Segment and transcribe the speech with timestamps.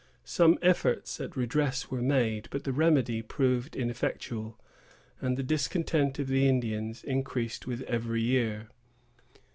[0.25, 4.59] Some efforts at redress were made; but the remedy proved ineffectual,
[5.21, 8.69] and the discontent of the Indians increased with every year.